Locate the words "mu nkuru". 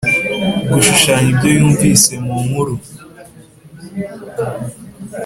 2.25-2.75